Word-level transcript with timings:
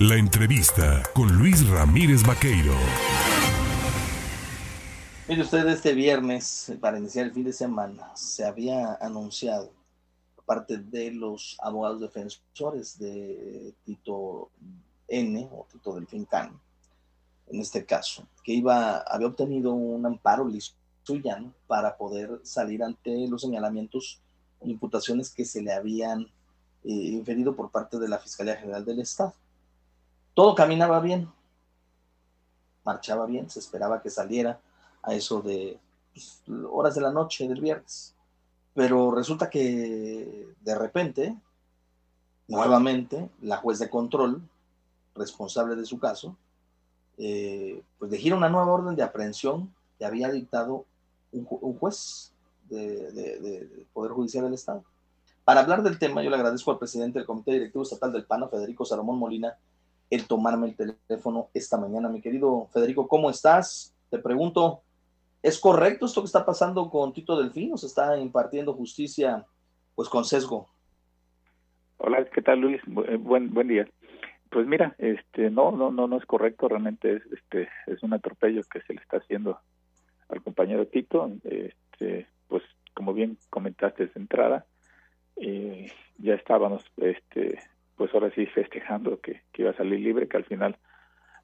La 0.00 0.14
entrevista 0.14 1.02
con 1.12 1.36
Luis 1.36 1.68
Ramírez 1.68 2.22
Vaqueiro. 2.22 2.72
Mire 5.26 5.42
usted, 5.42 5.66
este 5.66 5.92
viernes, 5.92 6.72
para 6.80 7.00
iniciar 7.00 7.26
el 7.26 7.32
fin 7.32 7.42
de 7.42 7.52
semana, 7.52 8.14
se 8.14 8.44
había 8.44 8.94
anunciado 9.00 9.72
parte 10.46 10.76
de 10.76 11.10
los 11.10 11.56
abogados 11.60 12.00
defensores 12.00 12.96
de 13.00 13.74
Tito 13.84 14.52
N 15.08 15.48
o 15.50 15.66
Tito 15.72 15.94
del 15.94 16.06
Can, 16.28 16.60
en 17.48 17.60
este 17.60 17.84
caso, 17.84 18.24
que 18.44 18.52
iba, 18.52 18.98
había 18.98 19.26
obtenido 19.26 19.72
un 19.72 20.06
amparo 20.06 20.46
listo 20.46 20.78
para 21.66 21.96
poder 21.96 22.40
salir 22.44 22.84
ante 22.84 23.26
los 23.26 23.42
señalamientos 23.42 24.20
e 24.60 24.70
imputaciones 24.70 25.30
que 25.30 25.44
se 25.44 25.60
le 25.60 25.72
habían 25.72 26.22
eh, 26.84 26.92
inferido 26.92 27.56
por 27.56 27.72
parte 27.72 27.98
de 27.98 28.08
la 28.08 28.18
Fiscalía 28.18 28.56
General 28.56 28.84
del 28.84 29.00
Estado. 29.00 29.34
Todo 30.38 30.54
caminaba 30.54 31.00
bien, 31.00 31.28
marchaba 32.84 33.26
bien, 33.26 33.50
se 33.50 33.58
esperaba 33.58 34.00
que 34.00 34.08
saliera 34.08 34.60
a 35.02 35.12
eso 35.12 35.42
de 35.42 35.80
pues, 36.14 36.44
horas 36.70 36.94
de 36.94 37.00
la 37.00 37.10
noche 37.10 37.48
del 37.48 37.60
viernes. 37.60 38.14
Pero 38.72 39.10
resulta 39.10 39.50
que 39.50 40.46
de 40.60 40.78
repente, 40.78 41.36
nuevamente, 42.46 43.28
la 43.42 43.56
juez 43.56 43.80
de 43.80 43.90
control, 43.90 44.40
responsable 45.16 45.74
de 45.74 45.84
su 45.84 45.98
caso, 45.98 46.36
eh, 47.16 47.82
pues 47.98 48.08
le 48.08 48.18
gira 48.18 48.36
una 48.36 48.48
nueva 48.48 48.70
orden 48.70 48.94
de 48.94 49.02
aprehensión 49.02 49.74
que 49.98 50.04
había 50.04 50.30
dictado 50.30 50.84
un, 51.32 51.46
juez 51.46 52.32
del 52.68 53.88
Poder 53.92 54.12
Judicial 54.12 54.44
del 54.44 54.54
Estado. 54.54 54.84
Para 55.44 55.62
hablar 55.62 55.82
del 55.82 55.98
tema, 55.98 56.22
yo 56.22 56.30
le 56.30 56.36
agradezco 56.36 56.70
al 56.70 56.78
presidente 56.78 57.18
del 57.18 57.26
Comité 57.26 57.50
Directivo 57.50 57.82
Estatal 57.82 58.12
del 58.12 58.24
PANA, 58.24 58.46
Federico 58.46 58.84
Salomón 58.84 59.18
Molina, 59.18 59.58
el 60.10 60.26
tomarme 60.26 60.68
el 60.68 60.96
teléfono 61.06 61.48
esta 61.54 61.76
mañana. 61.76 62.08
Mi 62.08 62.20
querido 62.20 62.68
Federico, 62.72 63.08
¿cómo 63.08 63.30
estás? 63.30 63.94
Te 64.10 64.18
pregunto, 64.18 64.82
¿es 65.42 65.58
correcto 65.58 66.06
esto 66.06 66.22
que 66.22 66.26
está 66.26 66.44
pasando 66.44 66.90
con 66.90 67.12
Tito 67.12 67.36
Delfín? 67.36 67.72
¿O 67.72 67.76
se 67.76 67.86
está 67.86 68.18
impartiendo 68.18 68.74
justicia 68.74 69.44
pues 69.94 70.08
con 70.08 70.24
sesgo? 70.24 70.68
Hola, 71.98 72.24
¿qué 72.32 72.42
tal 72.42 72.60
Luis? 72.60 72.80
Eh, 73.08 73.16
buen, 73.16 73.52
buen 73.52 73.68
día. 73.68 73.88
Pues 74.50 74.66
mira, 74.66 74.94
este, 74.98 75.50
no, 75.50 75.72
no, 75.72 75.90
no, 75.90 76.06
no 76.06 76.16
es 76.16 76.24
correcto, 76.24 76.68
realmente 76.68 77.16
es, 77.16 77.22
este, 77.32 77.68
es 77.86 78.02
un 78.02 78.14
atropello 78.14 78.62
que 78.72 78.80
se 78.82 78.94
le 78.94 79.00
está 79.00 79.18
haciendo 79.18 79.60
al 80.28 80.42
compañero 80.42 80.86
Tito, 80.86 81.30
este, 81.44 82.26
pues 82.46 82.62
como 82.94 83.12
bien 83.12 83.36
comentaste 83.50 84.06
de 84.06 84.12
entrada, 84.14 84.64
eh, 85.36 85.92
ya 86.18 86.34
estábamos, 86.34 86.84
este, 86.96 87.58
pues 88.08 88.14
ahora 88.22 88.34
sí 88.34 88.46
festejando 88.54 89.20
que, 89.20 89.42
iba 89.54 89.70
a 89.70 89.76
salir 89.76 90.00
libre, 90.00 90.28
que 90.28 90.36
al 90.36 90.44
final 90.44 90.76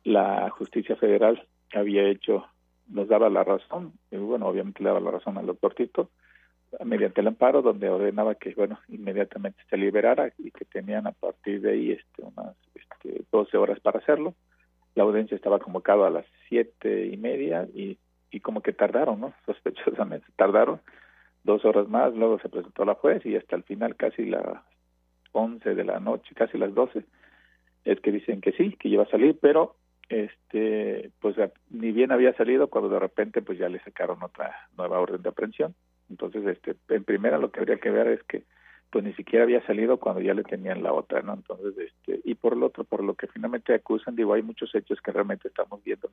la 0.04 0.50
justicia 0.50 0.96
federal 0.96 1.46
había 1.72 2.04
hecho, 2.04 2.46
nos 2.88 3.08
daba 3.08 3.28
la 3.28 3.44
razón, 3.44 3.92
y 4.10 4.16
bueno, 4.16 4.46
obviamente 4.46 4.82
le 4.82 4.88
daba 4.88 5.00
la 5.00 5.10
razón 5.10 5.38
al 5.38 5.46
doctor 5.46 5.74
Tito, 5.74 6.10
mediante 6.84 7.20
el 7.20 7.28
amparo, 7.28 7.62
donde 7.62 7.88
ordenaba 7.88 8.34
que, 8.34 8.52
bueno, 8.54 8.78
inmediatamente 8.88 9.62
se 9.70 9.76
liberara 9.76 10.32
y 10.38 10.50
que 10.50 10.64
tenían 10.64 11.06
a 11.06 11.12
partir 11.12 11.60
de 11.60 11.72
ahí 11.72 11.92
este, 11.92 12.22
unas 12.22 12.56
este, 12.74 13.24
12 13.30 13.56
horas 13.56 13.78
para 13.80 14.00
hacerlo. 14.00 14.34
La 14.96 15.04
audiencia 15.04 15.36
estaba 15.36 15.60
convocada 15.60 16.08
a 16.08 16.10
las 16.10 16.26
siete 16.48 17.06
y 17.06 17.16
media 17.16 17.68
y, 17.72 17.98
y 18.30 18.40
como 18.40 18.60
que 18.60 18.72
tardaron, 18.72 19.20
¿no? 19.20 19.34
Sospechosamente 19.46 20.26
tardaron 20.36 20.80
dos 21.44 21.64
horas 21.64 21.88
más, 21.88 22.12
luego 22.14 22.40
se 22.40 22.48
presentó 22.48 22.84
la 22.84 22.94
juez 22.94 23.24
y 23.24 23.36
hasta 23.36 23.54
el 23.54 23.62
final 23.62 23.94
casi 23.94 24.24
la 24.24 24.64
11 25.34 25.74
de 25.74 25.84
la 25.84 26.00
noche, 26.00 26.34
casi 26.34 26.56
las 26.56 26.74
12, 26.74 27.04
es 27.84 28.00
que 28.00 28.12
dicen 28.12 28.40
que 28.40 28.52
sí, 28.52 28.76
que 28.78 28.88
iba 28.88 29.02
a 29.02 29.10
salir, 29.10 29.38
pero 29.40 29.76
este 30.08 31.10
pues 31.20 31.36
ni 31.70 31.90
bien 31.92 32.12
había 32.12 32.34
salido 32.34 32.68
cuando 32.68 32.90
de 32.90 32.98
repente 32.98 33.42
pues 33.42 33.58
ya 33.58 33.68
le 33.68 33.80
sacaron 33.80 34.22
otra 34.22 34.54
nueva 34.76 35.00
orden 35.00 35.22
de 35.22 35.28
aprehensión. 35.28 35.74
Entonces, 36.10 36.46
este 36.46 36.76
en 36.88 37.04
primera 37.04 37.38
lo 37.38 37.50
que 37.50 37.60
habría 37.60 37.78
que 37.78 37.90
ver 37.90 38.08
es 38.08 38.22
que 38.24 38.44
pues 38.90 39.04
ni 39.04 39.12
siquiera 39.14 39.44
había 39.44 39.64
salido 39.66 39.98
cuando 39.98 40.20
ya 40.20 40.34
le 40.34 40.44
tenían 40.44 40.82
la 40.82 40.92
otra, 40.92 41.22
¿no? 41.22 41.34
Entonces, 41.34 41.74
este 41.78 42.20
y 42.24 42.34
por 42.34 42.56
lo 42.56 42.66
otro, 42.66 42.84
por 42.84 43.02
lo 43.02 43.14
que 43.14 43.26
finalmente 43.26 43.74
acusan, 43.74 44.14
digo, 44.14 44.34
hay 44.34 44.42
muchos 44.42 44.74
hechos 44.74 45.00
que 45.00 45.12
realmente 45.12 45.48
estamos 45.48 45.82
viendo 45.82 46.10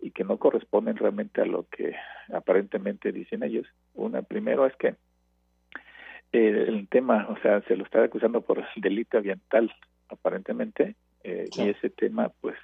y 0.00 0.10
que 0.10 0.24
no 0.24 0.38
corresponden 0.38 0.96
realmente 0.96 1.40
a 1.40 1.46
lo 1.46 1.66
que 1.68 1.96
aparentemente 2.32 3.10
dicen 3.10 3.42
ellos. 3.42 3.66
Una 3.94 4.22
primero 4.22 4.66
es 4.66 4.76
que 4.76 4.96
eh, 6.34 6.64
el 6.68 6.88
tema, 6.88 7.26
o 7.30 7.38
sea, 7.40 7.60
se 7.62 7.76
lo 7.76 7.84
está 7.84 8.02
acusando 8.02 8.40
por 8.42 8.64
delito 8.76 9.18
ambiental, 9.18 9.72
aparentemente, 10.08 10.96
eh, 11.22 11.48
y 11.56 11.68
ese 11.68 11.90
tema, 11.90 12.30
pues, 12.40 12.56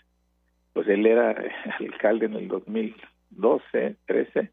pues 0.73 0.89
él 0.89 1.07
era 1.07 1.31
alcalde 1.79 2.27
en 2.27 2.35
el 2.35 2.49
2012, 2.49 3.97
13, 4.07 4.51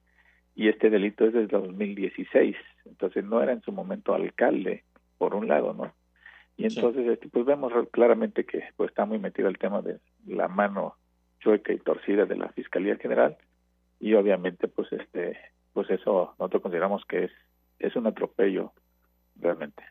y 0.55 0.69
este 0.69 0.89
delito 0.89 1.25
es 1.25 1.33
desde 1.33 1.57
2016, 1.57 2.55
entonces 2.85 3.23
no 3.23 3.41
era 3.41 3.51
en 3.51 3.61
su 3.61 3.71
momento 3.71 4.13
alcalde, 4.13 4.83
por 5.17 5.35
un 5.35 5.47
lado, 5.47 5.73
¿no? 5.73 5.93
Y 6.57 6.65
entonces, 6.65 7.07
este, 7.07 7.29
pues 7.29 7.45
vemos 7.45 7.71
claramente 7.91 8.43
que 8.43 8.63
pues 8.75 8.89
está 8.89 9.05
muy 9.05 9.19
metido 9.19 9.47
el 9.47 9.59
tema 9.59 9.83
de 9.83 9.99
la 10.25 10.47
mano 10.47 10.95
chueca 11.39 11.71
y 11.71 11.77
torcida 11.77 12.25
de 12.25 12.35
la 12.35 12.49
Fiscalía 12.49 12.97
General 12.97 13.37
y 13.99 14.13
obviamente 14.13 14.67
pues 14.67 14.91
este 14.91 15.37
pues 15.73 15.89
eso 15.89 16.35
nosotros 16.39 16.63
consideramos 16.63 17.05
que 17.05 17.25
es 17.25 17.31
es 17.79 17.95
un 17.95 18.07
atropello 18.07 18.73
realmente. 19.39 19.83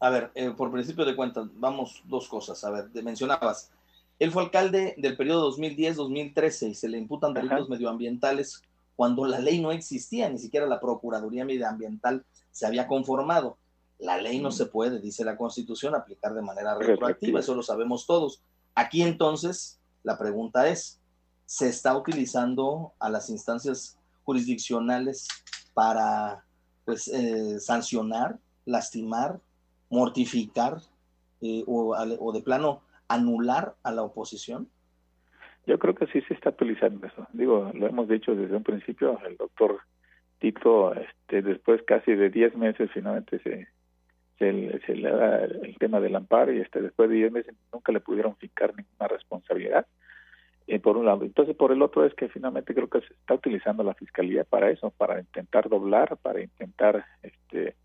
A 0.00 0.10
ver, 0.10 0.30
eh, 0.34 0.50
por 0.50 0.72
principio 0.72 1.04
de 1.04 1.14
cuentas, 1.14 1.46
vamos 1.54 2.02
dos 2.06 2.28
cosas. 2.28 2.62
A 2.64 2.70
ver, 2.70 2.90
mencionabas, 3.02 3.70
él 4.18 4.30
fue 4.30 4.42
alcalde 4.42 4.94
del 4.98 5.16
periodo 5.16 5.50
2010-2013 5.56 6.70
y 6.70 6.74
se 6.74 6.88
le 6.88 6.98
imputan 6.98 7.34
delitos 7.34 7.68
medioambientales 7.68 8.62
cuando 8.96 9.26
la 9.26 9.38
ley 9.38 9.60
no 9.60 9.72
existía, 9.72 10.28
ni 10.28 10.38
siquiera 10.38 10.66
la 10.66 10.80
Procuraduría 10.80 11.44
Medioambiental 11.44 12.24
se 12.50 12.66
había 12.66 12.86
conformado. 12.86 13.56
La 13.98 14.18
ley 14.18 14.40
no 14.40 14.50
se 14.50 14.66
puede, 14.66 15.00
dice 15.00 15.24
la 15.24 15.36
Constitución, 15.36 15.94
aplicar 15.94 16.34
de 16.34 16.42
manera 16.42 16.74
retroactiva, 16.74 17.40
eso 17.40 17.54
lo 17.54 17.62
sabemos 17.62 18.06
todos. 18.06 18.42
Aquí 18.74 19.02
entonces 19.02 19.80
la 20.02 20.18
pregunta 20.18 20.68
es, 20.68 21.00
¿se 21.46 21.68
está 21.68 21.96
utilizando 21.96 22.92
a 22.98 23.08
las 23.08 23.30
instancias 23.30 23.98
jurisdiccionales 24.24 25.26
para 25.74 26.44
pues, 26.84 27.08
eh, 27.08 27.58
sancionar, 27.60 28.38
lastimar, 28.64 29.40
mortificar 29.90 30.78
eh, 31.40 31.64
o, 31.66 32.32
de 32.32 32.42
plano 32.42 32.82
anular 33.08 33.74
a 33.82 33.92
la 33.92 34.02
oposición? 34.02 34.68
Yo 35.66 35.78
creo 35.78 35.94
que 35.94 36.06
sí 36.06 36.20
se 36.22 36.34
está 36.34 36.50
utilizando 36.50 37.06
eso. 37.06 37.26
Digo, 37.32 37.70
lo 37.74 37.86
hemos 37.86 38.08
dicho 38.08 38.34
desde 38.34 38.56
un 38.56 38.64
principio, 38.64 39.18
el 39.26 39.36
doctor 39.36 39.80
Tito, 40.38 40.92
este, 40.94 41.42
después 41.42 41.82
casi 41.84 42.14
de 42.14 42.30
10 42.30 42.56
meses, 42.56 42.90
finalmente 42.92 43.38
se, 43.40 43.68
se, 44.86 44.94
le 44.94 45.10
da 45.10 45.44
el 45.44 45.76
tema 45.78 46.00
del 46.00 46.16
amparo 46.16 46.52
y 46.52 46.60
este 46.60 46.80
después 46.82 47.08
de 47.08 47.16
10 47.16 47.32
meses 47.32 47.54
nunca 47.72 47.92
le 47.92 48.00
pudieron 48.00 48.36
fijar 48.36 48.74
ninguna 48.76 49.08
responsabilidad 49.08 49.86
eh, 50.66 50.80
por 50.80 50.96
un 50.96 51.06
lado 51.06 51.24
entonces 51.24 51.54
por 51.54 51.72
el 51.72 51.82
otro 51.82 52.04
es 52.04 52.14
que 52.14 52.28
finalmente 52.28 52.74
creo 52.74 52.88
que 52.88 53.00
se 53.00 53.14
está 53.14 53.34
utilizando 53.34 53.84
la 53.84 53.94
fiscalía 53.94 54.44
para 54.44 54.70
eso 54.70 54.90
para 54.90 55.20
intentar 55.20 55.68
doblar 55.68 56.16
para 56.16 56.40
intentar 56.40 57.04
este 57.22 57.76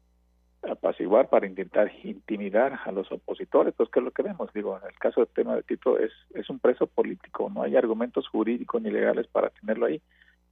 para 1.26 1.48
intentar 1.48 1.92
intimidar 2.04 2.80
a 2.86 2.92
los 2.92 3.12
opositores 3.12 3.74
pues 3.76 3.90
que 3.90 4.00
es 4.00 4.06
lo 4.06 4.12
que 4.12 4.24
vemos. 4.24 4.54
Digo 4.54 4.78
en 4.78 4.88
el 4.88 4.98
caso 5.00 5.22
del 5.22 5.34
tema 5.34 5.56
de 5.56 5.64
Tito 5.64 5.98
es 5.98 6.12
es 6.34 6.50
un 6.50 6.60
preso 6.60 6.86
político 6.86 7.50
no 7.54 7.64
hay 7.64 7.76
argumentos 7.76 8.28
jurídicos 8.28 8.82
ni 8.82 8.92
legales 8.92 9.28
para 9.28 9.50
tenerlo 9.50 9.88
ahí. 9.88 10.02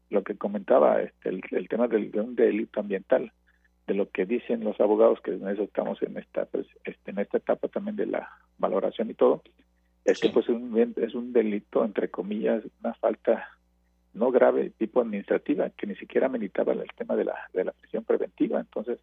Lo 0.10 0.24
que 0.24 0.36
comentaba 0.36 1.02
este 1.02 1.30
el, 1.30 1.68
tema 1.68 1.88
del, 1.88 2.12
de 2.12 2.22
un 2.22 2.36
delito 2.36 2.80
ambiental 2.80 3.32
de 3.88 3.94
lo 3.94 4.10
que 4.10 4.26
dicen 4.26 4.64
los 4.64 4.80
abogados, 4.80 5.20
que 5.22 5.32
en 5.32 5.48
eso 5.48 5.64
estamos 5.64 6.02
en 6.02 6.18
esta, 6.18 6.46
pues, 6.46 6.66
este, 6.84 7.12
en 7.12 7.20
esta 7.20 7.38
etapa 7.38 7.68
también 7.68 7.96
de 7.96 8.08
la 8.08 8.30
valoración 8.58 9.12
y 9.12 9.14
todo, 9.14 9.44
es 10.04 10.20
que 10.20 10.30
pues 10.30 10.50
un, 10.50 10.94
es 10.98 11.14
un 11.14 11.34
delito, 11.34 11.84
entre 11.84 12.10
comillas, 12.10 12.64
una 12.82 12.94
falta 12.96 13.50
no 14.14 14.32
grave 14.32 14.72
tipo 14.78 15.02
administrativa, 15.02 15.70
que 15.72 15.88
ni 15.88 15.96
siquiera 15.96 16.30
meditaba 16.30 16.74
el 16.74 16.88
tema 16.96 17.16
de 17.16 17.26
la, 17.26 17.36
de 17.54 17.66
la 17.66 17.74
prisión 17.74 18.04
preventiva. 18.04 18.60
Entonces, 18.60 19.00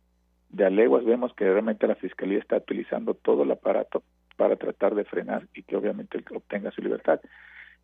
de 0.52 0.66
aleguas 0.66 1.04
vemos 1.04 1.34
que 1.34 1.44
realmente 1.44 1.86
la 1.86 1.94
Fiscalía 1.96 2.38
está 2.38 2.58
utilizando 2.58 3.14
todo 3.14 3.42
el 3.42 3.50
aparato 3.50 4.02
para 4.36 4.56
tratar 4.56 4.94
de 4.94 5.04
frenar 5.04 5.46
y 5.54 5.62
que 5.62 5.76
obviamente 5.76 6.22
obtenga 6.34 6.70
su 6.70 6.82
libertad. 6.82 7.20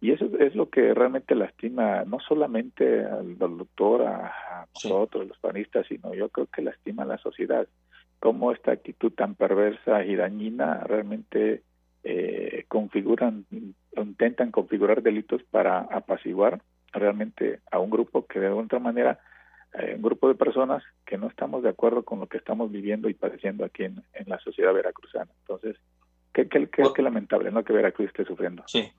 Y 0.01 0.13
eso 0.13 0.31
es 0.39 0.55
lo 0.55 0.71
que 0.71 0.95
realmente 0.95 1.35
lastima 1.35 2.05
no 2.05 2.21
solamente 2.21 3.05
al, 3.05 3.37
doctor, 3.37 4.03
a, 4.03 4.67
nosotros, 4.75 5.27
los 5.27 5.39
panistas, 5.39 5.87
sino 5.89 6.15
yo 6.15 6.29
creo 6.29 6.47
que 6.47 6.63
lastima 6.63 7.03
a 7.03 7.07
la 7.07 7.19
sociedad. 7.19 7.67
Cómo 8.21 8.53
esta 8.53 8.73
actitud 8.73 9.13
tan 9.13 9.35
perversa 9.35 10.05
y 10.05 10.15
dañina 10.15 10.85
realmente 10.85 11.63
eh, 12.05 12.65
configuran, 12.69 13.47
intentan 13.97 14.53
configurar 14.53 15.03
delitos 15.03 15.43
para 15.51 15.81
apaciguar 15.81 16.61
realmente 16.93 17.61
a 17.71 17.79
un 17.79 17.91
grupo 17.91 18.27
que 18.27 18.41
de 18.41 18.49
otra 18.51 18.79
manera, 18.79 19.19
eh, 19.75 19.95
un 19.97 20.03
grupo 20.03 20.29
de 20.29 20.35
personas 20.35 20.83
que 21.05 21.19
no 21.19 21.29
estamos 21.29 21.63
de 21.63 21.69
acuerdo 21.69 22.03
con 22.03 22.21
lo 22.21 22.27
que 22.27 22.39
estamos 22.39 22.71
viviendo 22.71 23.09
y 23.09 23.15
padeciendo 23.15 23.65
aquí 23.65 23.85
en, 23.85 24.03
en 24.15 24.29
la 24.29 24.39
sociedad 24.41 24.73
veracruzana. 24.73 25.31
Entonces, 25.41 25.77
qué, 26.33 26.49
qué, 26.49 26.69
qué, 26.95 27.03
lamentable, 27.03 27.51
¿no? 27.51 27.65
Que 27.65 27.73
Veracruz 27.73 28.09
esté 28.09 28.25
sufriendo. 28.25 28.63
Sí. 28.67 28.91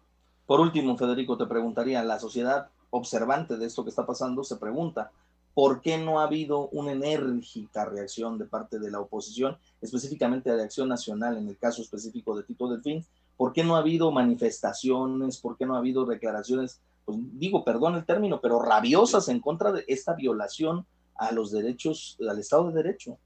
Por 0.45 0.59
último, 0.59 0.97
Federico, 0.97 1.37
te 1.37 1.45
preguntaría, 1.45 2.03
la 2.03 2.19
sociedad 2.19 2.69
observante 2.91 3.57
de 3.57 3.65
esto 3.65 3.83
que 3.83 3.89
está 3.89 4.05
pasando 4.05 4.43
se 4.43 4.57
pregunta, 4.57 5.11
¿por 5.53 5.81
qué 5.81 5.97
no 5.97 6.19
ha 6.19 6.23
habido 6.23 6.69
una 6.69 6.91
enérgica 6.91 7.85
reacción 7.85 8.37
de 8.37 8.45
parte 8.45 8.79
de 8.79 8.91
la 8.91 8.99
oposición, 8.99 9.57
específicamente 9.81 10.51
de 10.51 10.63
Acción 10.63 10.89
Nacional, 10.89 11.37
en 11.37 11.47
el 11.47 11.57
caso 11.57 11.81
específico 11.81 12.35
de 12.35 12.43
Tito 12.43 12.67
Delfín? 12.67 13.05
¿Por 13.37 13.53
qué 13.53 13.63
no 13.63 13.75
ha 13.75 13.79
habido 13.79 14.11
manifestaciones? 14.11 15.37
¿Por 15.37 15.57
qué 15.57 15.65
no 15.65 15.75
ha 15.75 15.79
habido 15.79 16.05
declaraciones, 16.05 16.81
pues 17.09 17.39
digo, 17.39 17.65
perdón 17.65 17.95
el 17.95 18.05
término, 18.05 18.39
pero 18.39 18.61
rabiosas 18.61 19.29
en 19.29 19.39
contra 19.39 19.71
de 19.71 19.83
esta 19.87 20.13
violación 20.13 20.85
a 21.15 21.31
los 21.31 21.51
derechos, 21.51 22.19
al 22.29 22.37
Estado 22.37 22.69
de 22.69 22.83
Derecho? 22.83 23.17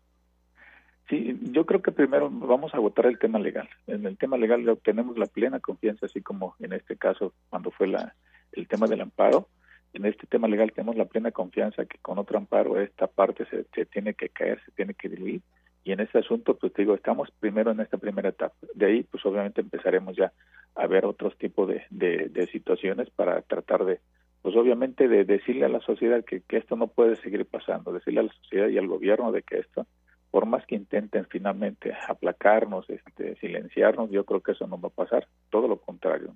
Sí, 1.09 1.37
yo 1.51 1.65
creo 1.65 1.81
que 1.81 1.91
primero 1.91 2.29
vamos 2.31 2.73
a 2.73 2.77
agotar 2.77 3.07
el 3.07 3.19
tema 3.19 3.39
legal. 3.39 3.67
En 3.87 4.05
el 4.05 4.17
tema 4.17 4.37
legal 4.37 4.79
tenemos 4.85 5.17
la 5.17 5.25
plena 5.25 5.59
confianza, 5.59 6.05
así 6.05 6.21
como 6.21 6.55
en 6.59 6.71
este 6.71 6.95
caso 6.95 7.33
cuando 7.49 7.71
fue 7.71 7.87
la, 7.87 8.15
el 8.53 8.69
tema 8.69 8.87
del 8.87 9.01
amparo. 9.01 9.49
En 9.91 10.05
este 10.05 10.27
tema 10.27 10.47
legal 10.47 10.71
tenemos 10.71 10.95
la 10.95 11.05
plena 11.05 11.31
confianza 11.31 11.85
que 11.85 11.97
con 11.97 12.19
otro 12.19 12.37
amparo 12.37 12.79
esta 12.79 13.07
parte 13.07 13.45
se, 13.47 13.85
tiene 13.87 14.13
que 14.13 14.29
caer, 14.29 14.61
se 14.63 14.71
tiene 14.71 14.93
que 14.93 15.09
diluir. 15.09 15.41
Y 15.83 15.91
en 15.91 15.99
este 15.99 16.19
asunto, 16.19 16.55
pues 16.55 16.73
digo, 16.73 16.95
estamos 16.95 17.29
primero 17.39 17.71
en 17.71 17.81
esta 17.81 17.97
primera 17.97 18.29
etapa. 18.29 18.55
De 18.73 18.85
ahí, 18.85 19.03
pues 19.03 19.25
obviamente 19.25 19.61
empezaremos 19.61 20.15
ya 20.15 20.31
a 20.75 20.87
ver 20.87 21.05
otros 21.05 21.37
tipos 21.37 21.67
de, 21.67 21.83
de, 21.89 22.47
situaciones 22.47 23.09
para 23.09 23.41
tratar 23.41 23.85
de, 23.85 23.99
pues 24.41 24.55
obviamente 24.55 25.07
de 25.07 25.25
decirle 25.25 25.65
a 25.65 25.69
la 25.69 25.81
sociedad 25.81 26.23
que, 26.23 26.41
que 26.41 26.57
esto 26.57 26.75
no 26.75 26.87
puede 26.87 27.17
seguir 27.17 27.45
pasando, 27.45 27.91
decirle 27.91 28.21
a 28.21 28.23
la 28.23 28.33
sociedad 28.33 28.67
y 28.69 28.77
al 28.77 28.87
gobierno 28.87 29.31
de 29.31 29.43
que 29.43 29.59
esto 29.59 29.85
por 30.33 30.47
más 30.47 30.65
que 30.65 30.73
intenten 30.73 31.27
finalmente 31.29 31.93
aplacarnos, 32.07 32.89
este, 32.89 33.35
silenciarnos, 33.35 34.09
yo 34.09 34.25
creo 34.25 34.41
que 34.41 34.53
eso 34.53 34.65
no 34.65 34.81
va 34.81 34.87
a 34.87 34.91
pasar, 34.91 35.27
todo 35.51 35.67
lo 35.67 35.77
contrario. 35.77 36.33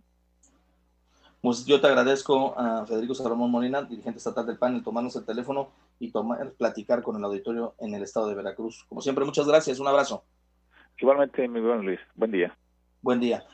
Pues 1.47 1.65
yo 1.65 1.79
te 1.79 1.87
agradezco 1.87 2.59
a 2.59 2.85
Federico 2.85 3.15
Salomón 3.15 3.49
Molina, 3.49 3.81
dirigente 3.81 4.17
estatal 4.17 4.45
del 4.45 4.57
PAN, 4.57 4.75
el 4.75 4.83
tomarnos 4.83 5.15
el 5.15 5.23
teléfono 5.23 5.69
y 5.97 6.11
tomar, 6.11 6.51
platicar 6.51 7.01
con 7.01 7.15
el 7.15 7.23
auditorio 7.23 7.73
en 7.79 7.93
el 7.93 8.03
estado 8.03 8.27
de 8.27 8.35
Veracruz. 8.35 8.83
Como 8.89 9.01
siempre, 9.01 9.23
muchas 9.23 9.47
gracias, 9.47 9.79
un 9.79 9.87
abrazo. 9.87 10.25
Igualmente, 10.99 11.47
mi 11.47 11.61
buen 11.61 11.85
Luis, 11.85 12.01
buen 12.15 12.33
día. 12.33 12.53
Buen 13.01 13.21
día. 13.21 13.45